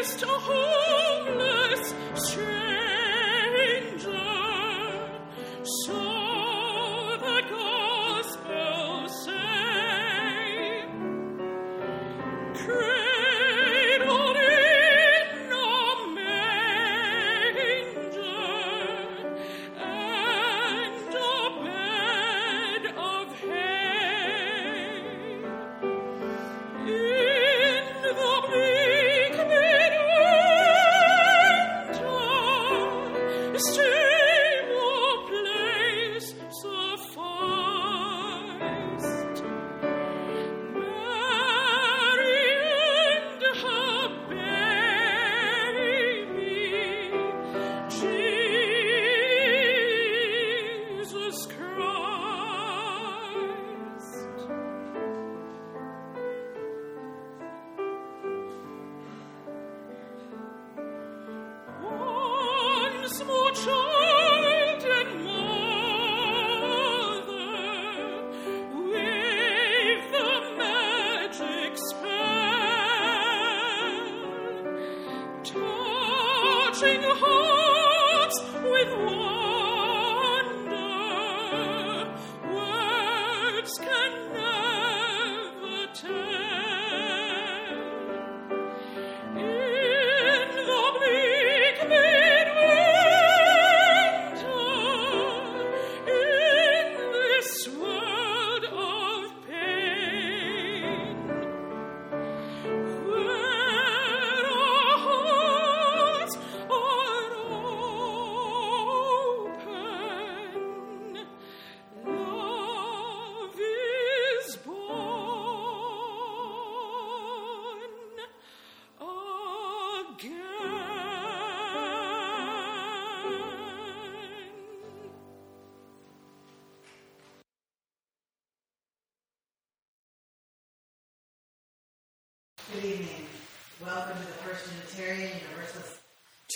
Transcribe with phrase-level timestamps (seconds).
[0.00, 2.99] A homeless stranger.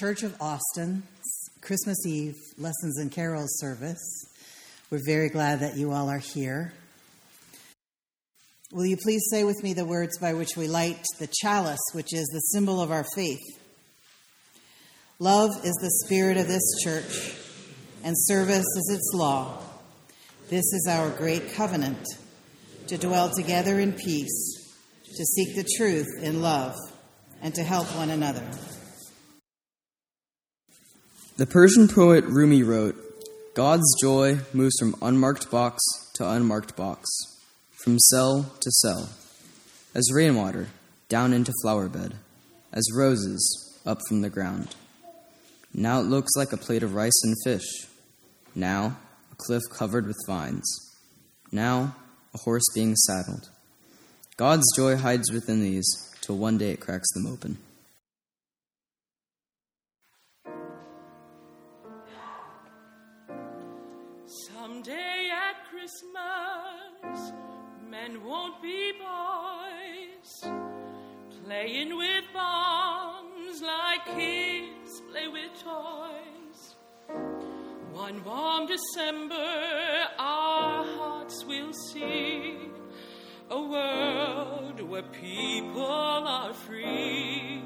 [0.05, 1.03] Church of Austin
[1.63, 4.27] Christmas Eve Lessons and Carols service.
[4.91, 6.75] We're very glad that you all are here.
[8.71, 12.13] Will you please say with me the words by which we light the chalice, which
[12.13, 13.41] is the symbol of our faith?
[15.21, 17.35] Love is the spirit of this church,
[18.05, 19.59] and service is its law.
[20.51, 22.05] This is our great covenant
[22.89, 24.71] to dwell together in peace,
[25.17, 26.75] to seek the truth in love,
[27.41, 28.47] and to help one another.
[31.37, 32.95] The Persian poet Rumi wrote,
[33.57, 37.11] God's joy moves from unmarked box to unmarked box,
[37.73, 39.09] from cell to cell,
[39.97, 40.69] as rainwater
[41.09, 42.15] down into flower bed,
[42.73, 44.77] as roses up from the ground.
[45.75, 47.89] Now it looks like a plate of rice and fish.
[48.55, 48.97] Now,
[49.33, 50.65] a cliff covered with vines.
[51.51, 51.97] Now,
[52.33, 53.51] a horse being saddled.
[54.37, 55.85] God's joy hides within these
[56.21, 57.59] till one day it cracks them open.
[68.15, 70.53] Men won't be boys,
[71.45, 76.75] playing with bombs like kids play with toys.
[77.93, 79.35] One warm December,
[80.19, 82.57] our hearts will see
[83.51, 87.63] a world where people are free.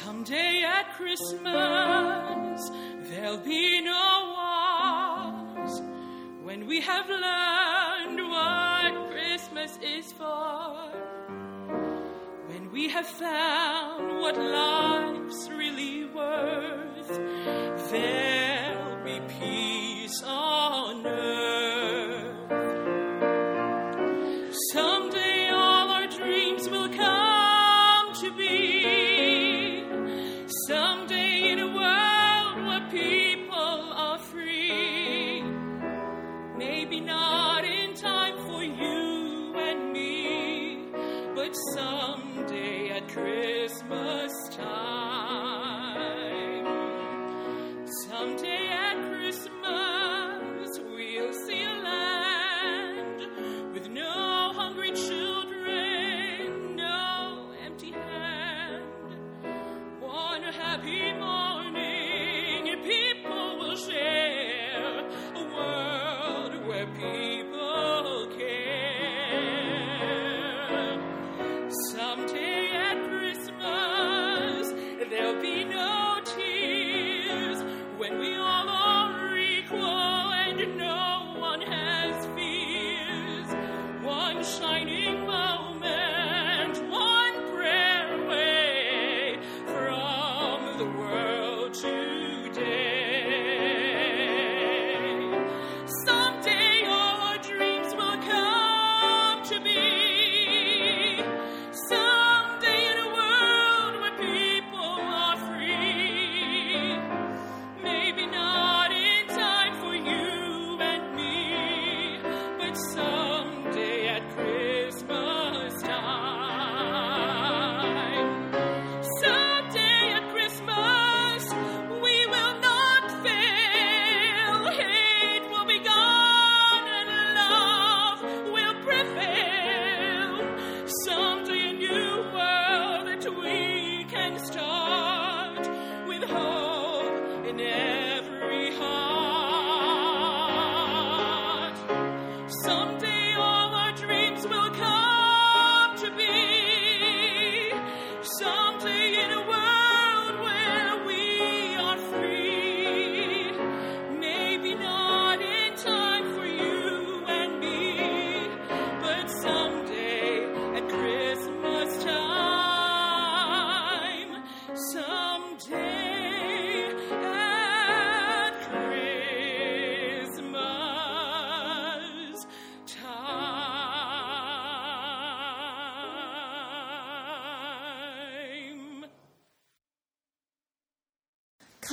[0.00, 2.70] Someday at Christmas,
[3.08, 4.61] there'll be no wars
[6.52, 10.90] when we have learned what Christmas is for.
[12.48, 17.08] When we have found what life's really worth,
[17.90, 21.71] there'll be peace on earth.
[44.56, 44.81] Time.
[84.62, 85.01] Shining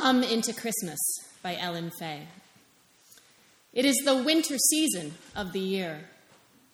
[0.10, 0.98] Come into Christmas
[1.44, 2.22] by Ellen Fay.
[3.74, 6.00] It is the winter season of the year,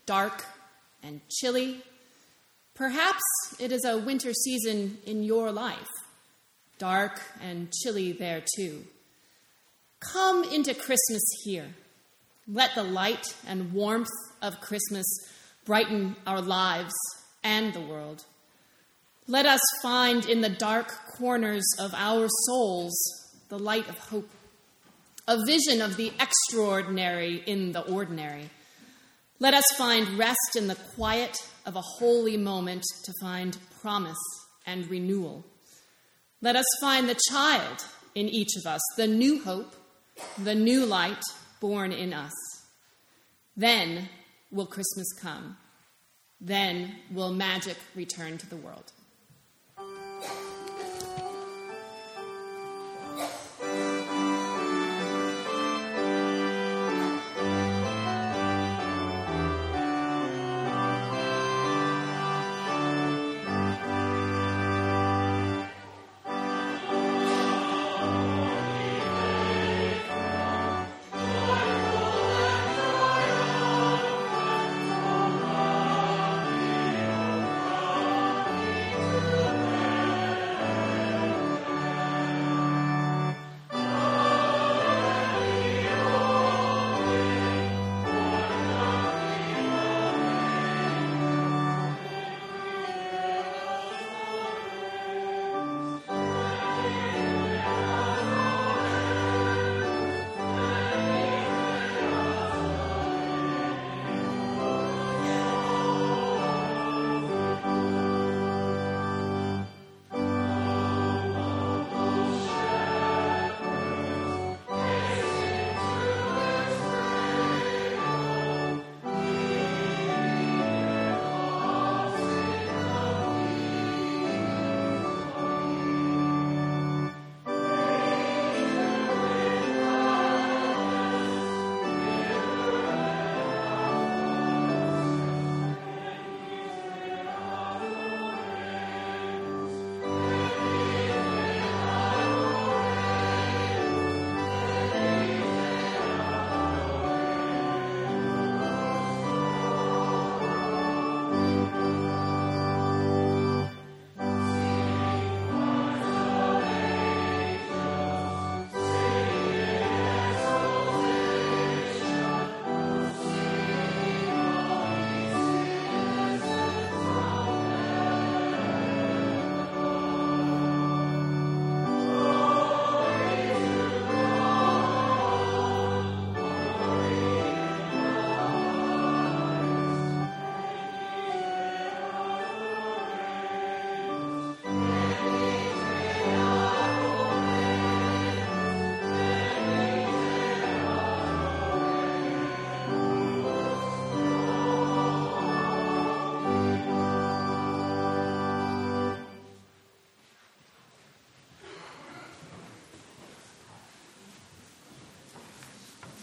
[0.05, 0.45] dark
[1.03, 1.81] and chilly.
[2.75, 3.21] Perhaps
[3.59, 5.89] it is a winter season in your life,
[6.77, 8.85] dark and chilly there too.
[9.99, 11.75] Come into Christmas here.
[12.47, 15.05] Let the light and warmth of Christmas
[15.65, 16.93] brighten our lives
[17.43, 18.23] and the world.
[19.27, 24.29] Let us find in the dark corners of our souls the light of hope,
[25.27, 28.49] a vision of the extraordinary in the ordinary.
[29.39, 34.17] Let us find rest in the quiet of a holy moment to find promise
[34.65, 35.43] and renewal.
[36.41, 39.75] Let us find the child in each of us, the new hope,
[40.37, 41.23] the new light
[41.59, 42.33] born in us.
[43.57, 44.09] Then
[44.51, 45.57] will Christmas come.
[46.39, 48.91] Then will magic return to the world.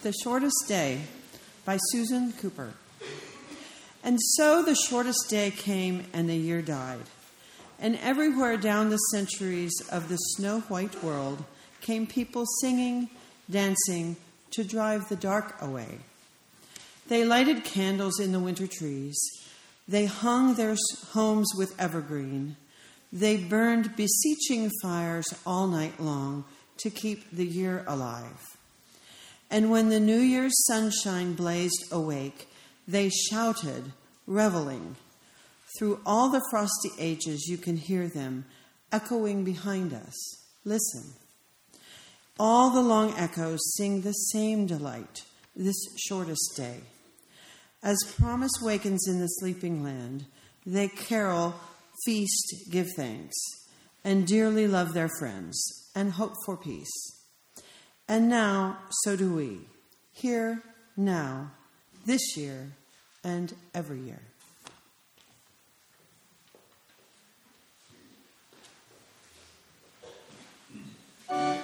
[0.02, 1.00] The Shortest Day
[1.64, 2.72] by Susan Cooper.
[4.02, 7.04] And so the shortest day came and the year died.
[7.78, 11.44] And everywhere down the centuries of the snow white world
[11.82, 13.10] came people singing,
[13.48, 14.16] dancing
[14.50, 16.00] to drive the dark away.
[17.06, 19.16] They lighted candles in the winter trees.
[19.86, 20.74] They hung their
[21.10, 22.56] homes with evergreen.
[23.12, 26.44] They burned beseeching fires all night long
[26.78, 28.51] to keep the year alive.
[29.52, 32.48] And when the New Year's sunshine blazed awake,
[32.88, 33.92] they shouted,
[34.26, 34.96] reveling.
[35.78, 38.46] Through all the frosty ages, you can hear them
[38.90, 40.14] echoing behind us.
[40.64, 41.12] Listen.
[42.38, 45.22] All the long echoes sing the same delight
[45.54, 46.80] this shortest day.
[47.82, 50.24] As promise wakens in the sleeping land,
[50.64, 51.54] they carol,
[52.06, 53.36] feast, give thanks,
[54.02, 57.11] and dearly love their friends and hope for peace.
[58.08, 59.60] And now, so do we,
[60.12, 60.62] here,
[60.96, 61.50] now,
[62.04, 62.72] this year,
[63.24, 64.20] and every year.
[71.32, 71.61] on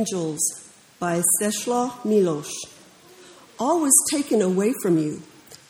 [0.00, 0.40] Angels
[0.98, 2.50] by Czesław Miłosz.
[3.58, 5.20] All was taken away from you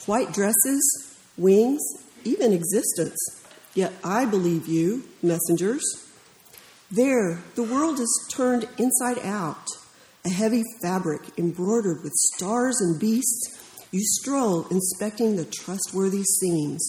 [0.07, 1.81] white dresses, wings,
[2.25, 3.19] even existence.
[3.75, 5.83] Yet I believe you, messengers.
[6.91, 9.67] There, the world is turned inside out,
[10.25, 13.59] a heavy fabric embroidered with stars and beasts.
[13.91, 16.89] You stroll inspecting the trustworthy scenes.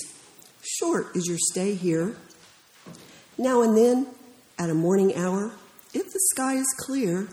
[0.62, 2.16] Short is your stay here.
[3.38, 4.08] Now and then,
[4.60, 5.52] at a morning hour,
[5.94, 7.28] if the sky is clear,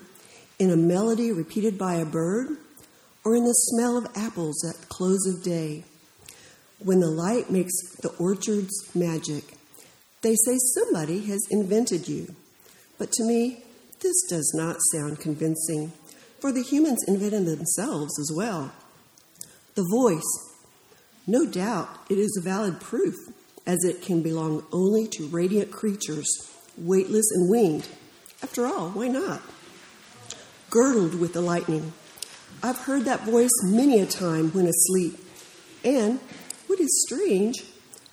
[0.58, 2.56] in a melody repeated by a bird,
[3.24, 5.84] or in the smell of apples at close of day.
[6.78, 7.72] When the light makes
[8.02, 9.44] the orchard's magic,
[10.22, 12.34] they say somebody has invented you.
[12.98, 13.62] But to me,
[14.00, 15.92] this does not sound convincing,
[16.40, 18.72] for the humans invented themselves as well.
[19.74, 20.56] The voice,
[21.26, 23.14] no doubt it is a valid proof,
[23.66, 26.28] as it can belong only to radiant creatures,
[26.76, 27.86] weightless and winged
[28.42, 29.42] after all, why not?
[30.70, 31.92] Girdled with the lightning.
[32.62, 35.18] I've heard that voice many a time when asleep.
[35.84, 36.20] And,
[36.66, 37.64] what is strange,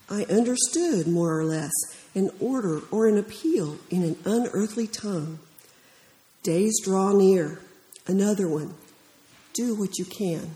[0.09, 1.71] I understood more or less
[2.13, 5.39] an order or an appeal in an unearthly tongue.
[6.43, 7.59] Days draw near.
[8.07, 8.75] Another one.
[9.53, 10.55] Do what you can.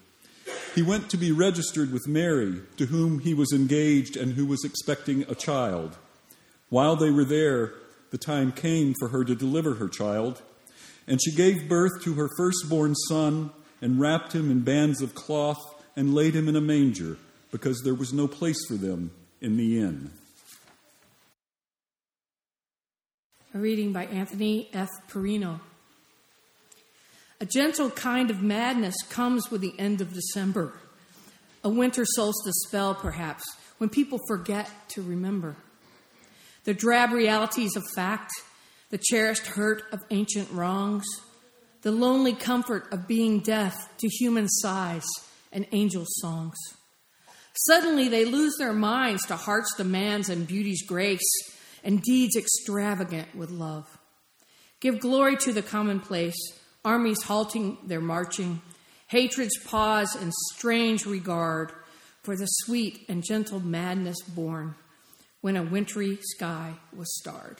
[0.73, 4.63] He went to be registered with Mary, to whom he was engaged and who was
[4.63, 5.97] expecting a child.
[6.69, 7.73] While they were there,
[8.11, 10.41] the time came for her to deliver her child,
[11.07, 15.59] and she gave birth to her firstborn son and wrapped him in bands of cloth
[15.97, 17.17] and laid him in a manger,
[17.51, 20.11] because there was no place for them in the inn.
[23.53, 24.89] A reading by Anthony F.
[25.09, 25.59] Perino.
[27.41, 30.73] A gentle kind of madness comes with the end of December.
[31.63, 33.43] A winter solstice spell, perhaps,
[33.79, 35.55] when people forget to remember.
[36.65, 38.31] The drab realities of fact,
[38.91, 41.03] the cherished hurt of ancient wrongs,
[41.81, 45.07] the lonely comfort of being deaf to human sighs
[45.51, 46.57] and angel songs.
[47.65, 51.19] Suddenly they lose their minds to heart's demands and beauty's grace
[51.83, 53.97] and deeds extravagant with love.
[54.79, 56.37] Give glory to the commonplace
[56.83, 58.61] armies halting their marching,
[59.07, 61.71] hatred's pause and strange regard
[62.23, 64.75] for the sweet and gentle madness born
[65.41, 67.57] when a wintry sky was starred.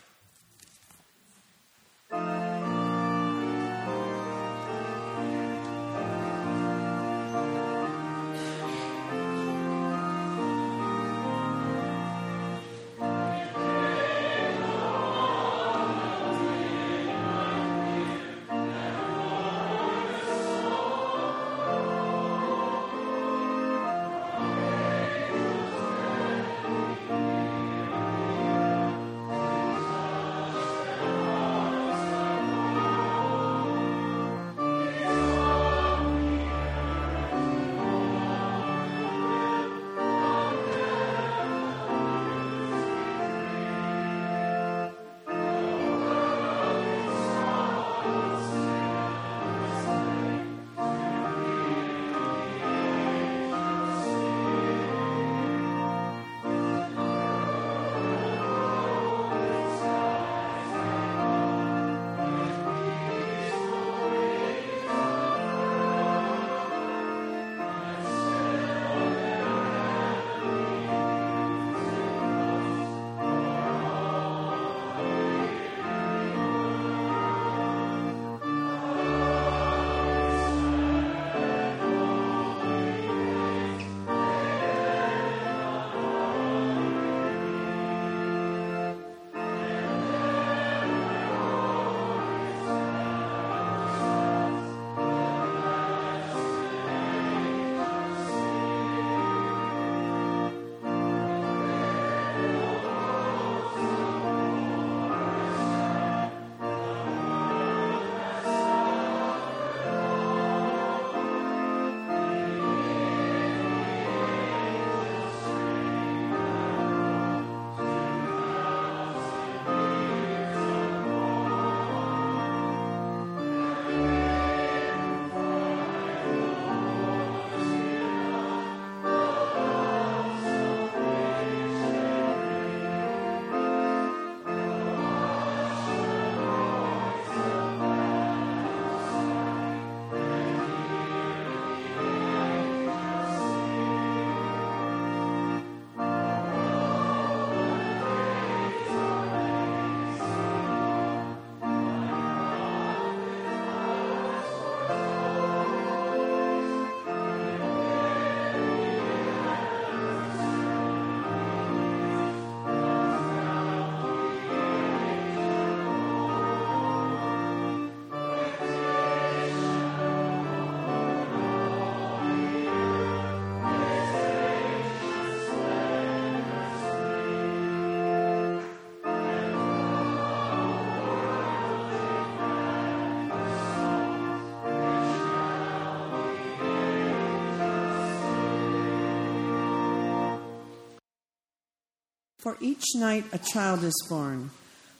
[192.42, 194.50] For each night a child is born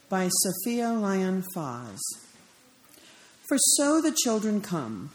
[0.08, 1.98] by Sophia Lyon Fahs.
[3.48, 5.10] For so the children come,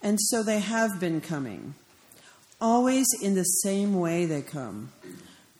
[0.00, 1.74] and so they have been coming,
[2.60, 4.92] Always in the same way they come,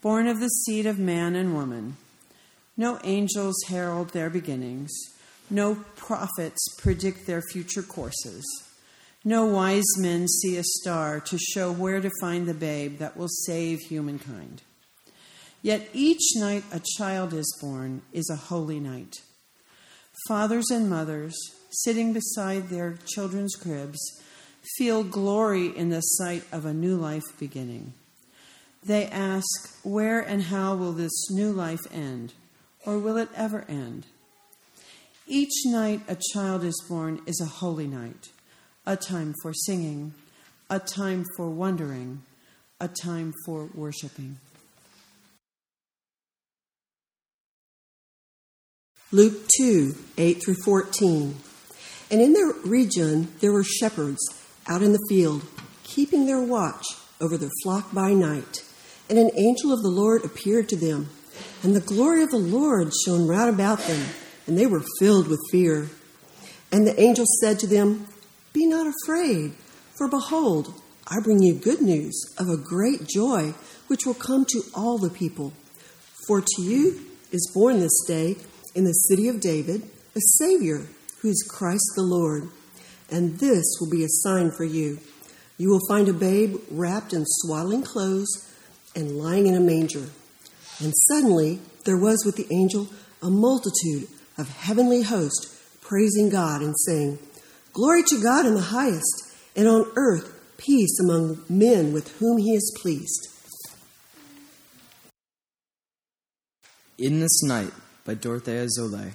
[0.00, 1.96] born of the seed of man and woman.
[2.76, 4.90] No angels herald their beginnings,
[5.50, 8.44] no prophets predict their future courses.
[9.24, 13.28] No wise men see a star to show where to find the babe that will
[13.28, 14.62] save humankind.
[15.62, 19.16] Yet each night a child is born is a holy night.
[20.26, 21.36] Fathers and mothers,
[21.70, 23.98] sitting beside their children's cribs,
[24.76, 27.94] feel glory in the sight of a new life beginning.
[28.84, 29.46] They ask,
[29.82, 32.34] Where and how will this new life end?
[32.86, 34.06] Or will it ever end?
[35.26, 38.28] Each night a child is born is a holy night,
[38.86, 40.14] a time for singing,
[40.70, 42.22] a time for wondering,
[42.80, 44.38] a time for worshiping.
[49.10, 51.34] Luke 2 8 through 14.
[52.10, 54.20] And in their region there were shepherds
[54.66, 55.46] out in the field,
[55.82, 56.84] keeping their watch
[57.18, 58.62] over their flock by night.
[59.08, 61.08] And an angel of the Lord appeared to them,
[61.62, 64.08] and the glory of the Lord shone round about them,
[64.46, 65.88] and they were filled with fear.
[66.70, 68.08] And the angel said to them,
[68.52, 69.52] Be not afraid,
[69.96, 73.54] for behold, I bring you good news of a great joy,
[73.86, 75.54] which will come to all the people.
[76.26, 77.00] For to you
[77.32, 78.36] is born this day
[78.78, 79.82] in the city of David
[80.14, 80.86] a Savior,
[81.20, 82.48] who is Christ the Lord.
[83.10, 85.00] And this will be a sign for you.
[85.56, 88.28] You will find a babe wrapped in swaddling clothes
[88.94, 90.06] and lying in a manger.
[90.78, 92.86] And suddenly there was with the angel
[93.20, 94.06] a multitude
[94.38, 97.18] of heavenly hosts praising God and saying,
[97.72, 102.54] Glory to God in the highest, and on earth peace among men with whom he
[102.54, 103.26] is pleased.
[106.96, 107.72] In This Night
[108.08, 109.12] by Dorothea Sölle.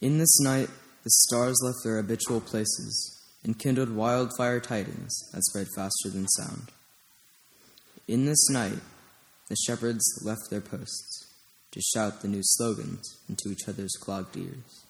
[0.00, 0.68] In this night
[1.04, 6.72] the stars left their habitual places and kindled wildfire tidings that spread faster than sound.
[8.08, 8.80] In this night
[9.48, 11.32] the shepherds left their posts
[11.70, 14.84] to shout the new slogans into each other's clogged ears.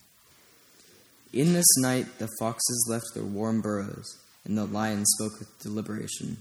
[1.34, 6.38] In this night the foxes left their warm burrows and the lion spoke with deliberation.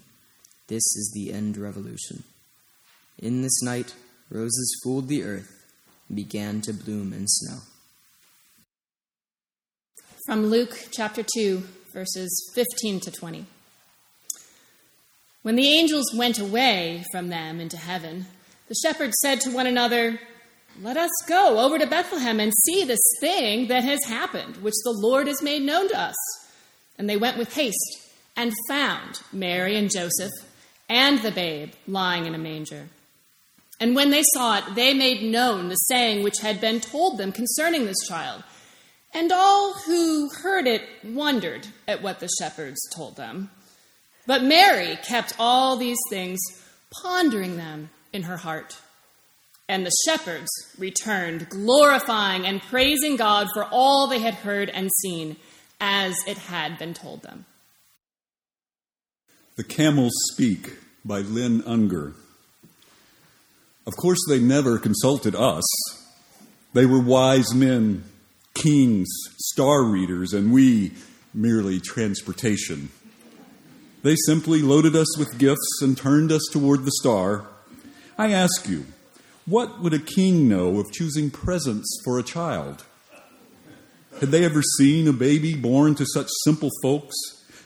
[0.67, 2.24] This is the end revolution.
[3.20, 3.93] In this night
[4.30, 5.57] roses fooled the earth
[6.13, 7.60] began to bloom in snow.
[10.26, 13.46] From Luke chapter 2, verses 15 to 20.
[15.41, 18.26] When the angels went away from them into heaven,
[18.67, 20.20] the shepherds said to one another,
[20.82, 24.98] Let us go over to Bethlehem and see this thing that has happened, which the
[25.00, 26.15] Lord has made known to us.
[26.98, 28.02] And they went with haste
[28.36, 30.32] and found Mary and Joseph
[30.89, 32.89] and the babe lying in a manger.
[33.80, 37.32] And when they saw it, they made known the saying which had been told them
[37.32, 38.44] concerning this child.
[39.13, 43.50] And all who heard it wondered at what the shepherds told them.
[44.26, 46.40] But Mary kept all these things,
[47.02, 48.78] pondering them in her heart.
[49.70, 55.38] And the shepherds returned, glorifying and praising God for all they had heard and seen,
[55.80, 57.46] as it had been told them.
[59.56, 62.13] The Camels Speak by Lynn Ungar.
[63.88, 65.63] Of course, they never consulted us.
[66.73, 68.04] They were wise men,
[68.54, 70.91] kings, star readers, and we
[71.34, 72.89] merely transportation.
[74.04, 77.47] They simply loaded us with gifts and turned us toward the star.
[78.17, 78.86] I ask you,
[79.45, 82.84] what would a king know of choosing presents for a child?
[84.19, 87.15] Had they ever seen a baby born to such simple folks,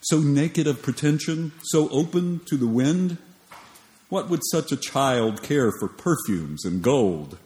[0.01, 3.17] so naked of pretension, so open to the wind?
[4.11, 7.37] What would such a child care for perfumes and gold?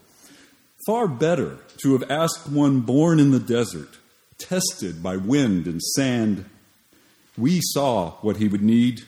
[0.88, 4.00] Far better to have asked one born in the desert,
[4.40, 6.46] tested by wind and sand.
[7.38, 9.04] We saw what he would need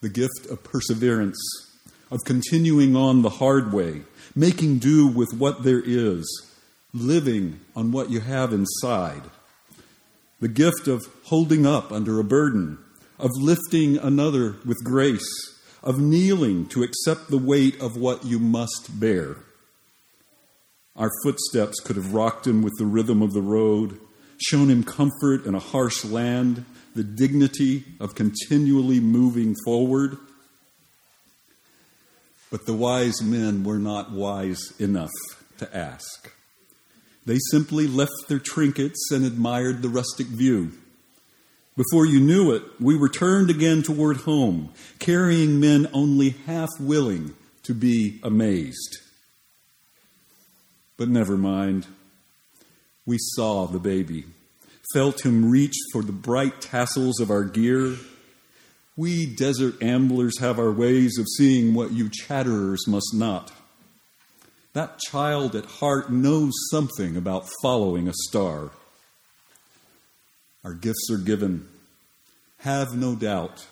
[0.00, 1.36] the gift of perseverance,
[2.08, 4.02] of continuing on the hard way,
[4.36, 6.52] making do with what there is,
[6.94, 9.22] living on what you have inside.
[10.38, 12.78] The gift of holding up under a burden,
[13.18, 15.55] of lifting another with grace
[15.86, 19.36] of kneeling to accept the weight of what you must bear.
[20.96, 24.00] Our footsteps could have rocked him with the rhythm of the road,
[24.36, 26.64] shown him comfort in a harsh land,
[26.96, 30.18] the dignity of continually moving forward.
[32.50, 35.12] But the wise men were not wise enough
[35.58, 36.32] to ask.
[37.24, 40.72] They simply left their trinkets and admired the rustic view.
[41.76, 47.34] Before you knew it, we returned again toward home, carrying men only half willing
[47.64, 48.98] to be amazed.
[50.96, 51.86] But never mind.
[53.04, 54.24] We saw the baby,
[54.94, 57.96] felt him reach for the bright tassels of our gear.
[58.96, 63.52] We desert amblers have our ways of seeing what you chatterers must not.
[64.72, 68.70] That child at heart knows something about following a star.
[70.66, 71.68] Our gifts are given.
[72.58, 73.64] Have no doubt,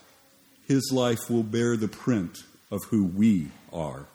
[0.69, 4.07] his life will bear the print of who we are.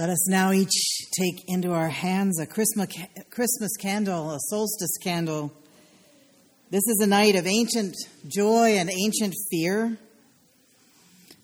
[0.00, 5.52] Let us now each take into our hands a Christmas, candle, a solstice candle.
[6.70, 7.94] This is a night of ancient
[8.26, 9.98] joy and ancient fear.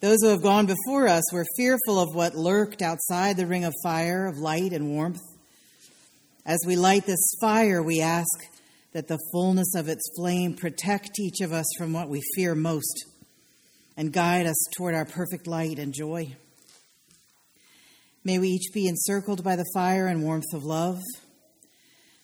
[0.00, 3.74] Those who have gone before us were fearful of what lurked outside the ring of
[3.82, 5.20] fire, of light and warmth.
[6.46, 8.40] As we light this fire, we ask
[8.94, 13.04] that the fullness of its flame protect each of us from what we fear most
[13.98, 16.34] and guide us toward our perfect light and joy.
[18.26, 21.00] May we each be encircled by the fire and warmth of love,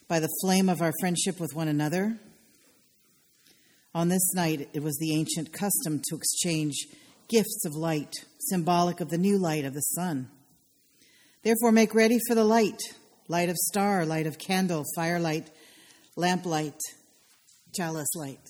[0.08, 2.18] by the flame of our friendship with one another.
[3.94, 6.74] On this night, it was the ancient custom to exchange
[7.28, 10.28] gifts of light, symbolic of the new light of the sun.
[11.44, 12.80] Therefore, make ready for the light
[13.28, 15.52] light of star, light of candle, firelight,
[16.16, 16.80] lamplight,
[17.76, 18.40] chalice light.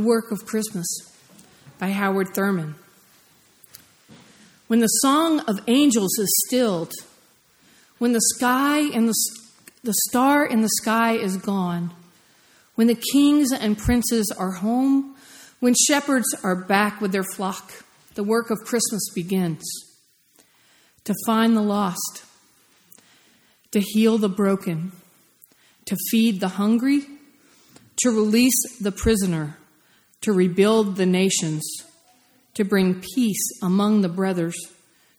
[0.00, 0.86] The Work of Christmas
[1.78, 2.74] by Howard Thurman.
[4.66, 6.90] When the song of angels is stilled,
[7.98, 9.14] when the sky and the,
[9.84, 11.92] the star in the sky is gone,
[12.76, 15.16] when the kings and princes are home,
[15.58, 17.70] when shepherds are back with their flock,
[18.14, 19.62] the work of Christmas begins.
[21.04, 22.24] To find the lost,
[23.72, 24.92] to heal the broken,
[25.84, 27.04] to feed the hungry,
[27.98, 29.58] to release the prisoner,
[30.22, 31.62] to rebuild the nations,
[32.54, 34.56] to bring peace among the brothers,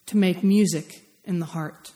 [0.07, 1.91] to make music in the heart.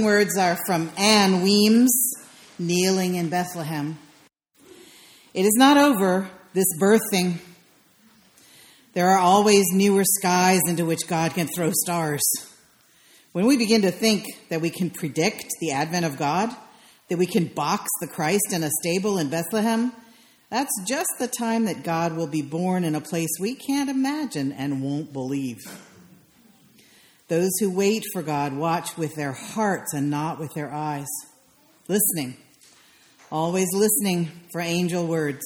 [0.00, 1.92] Closing words are from Ann Weems,
[2.58, 3.98] kneeling in Bethlehem.
[5.34, 7.34] It is not over, this birthing.
[8.94, 12.22] There are always newer skies into which God can throw stars.
[13.32, 16.48] When we begin to think that we can predict the advent of God,
[17.08, 19.92] that we can box the Christ in a stable in Bethlehem,
[20.48, 24.52] that's just the time that God will be born in a place we can't imagine
[24.52, 25.58] and won't believe.
[27.30, 31.06] Those who wait for God watch with their hearts and not with their eyes,
[31.86, 32.36] listening,
[33.30, 35.44] always listening for angel words.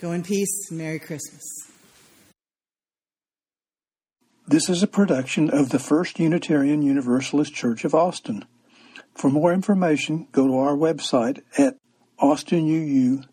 [0.00, 0.68] Go in peace.
[0.72, 1.44] Merry Christmas.
[4.48, 8.44] This is a production of the First Unitarian Universalist Church of Austin.
[9.14, 11.76] For more information, go to our website at
[12.20, 13.24] austinuu.org.